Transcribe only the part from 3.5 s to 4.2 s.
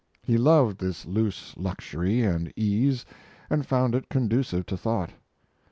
and found it